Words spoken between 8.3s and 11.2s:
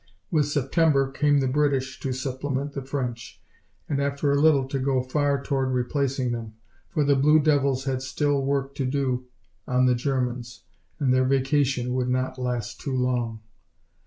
work to do on the Germans, and